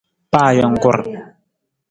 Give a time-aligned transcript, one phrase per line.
[0.31, 0.97] Pa ajungkur!